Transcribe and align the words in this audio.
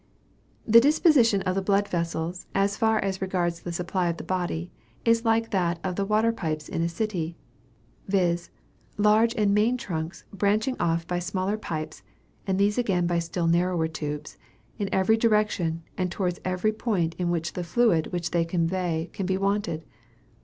"The 0.65 0.81
disposition 0.81 1.43
of 1.43 1.53
the 1.53 1.61
blood 1.61 1.87
vessels, 1.87 2.47
as 2.55 2.75
far 2.75 2.97
as 2.97 3.21
regards 3.21 3.59
the 3.61 3.71
supply 3.71 4.09
of 4.09 4.17
the 4.17 4.23
body, 4.23 4.71
is 5.05 5.25
like 5.25 5.51
that 5.51 5.77
of 5.83 5.95
the 5.95 6.05
water 6.07 6.31
pipes 6.31 6.67
in 6.67 6.81
a 6.81 6.89
city, 6.89 7.37
viz. 8.07 8.49
large 8.97 9.35
and 9.37 9.53
main 9.53 9.77
trunks 9.77 10.23
branching 10.33 10.75
off 10.79 11.05
by 11.05 11.19
smaller 11.19 11.55
pipes 11.55 12.01
(and 12.47 12.57
these 12.59 12.79
again 12.79 13.05
by 13.05 13.19
still 13.19 13.45
narrower 13.45 13.87
tubes) 13.87 14.39
in 14.79 14.89
every 14.91 15.17
direction 15.17 15.83
and 15.99 16.11
towards 16.11 16.39
every 16.43 16.73
part 16.73 17.13
in 17.19 17.29
which 17.29 17.53
the 17.53 17.63
fluid 17.63 18.07
which 18.07 18.31
they 18.31 18.43
convey 18.43 19.07
can 19.13 19.27
be 19.27 19.37
wanted. 19.37 19.85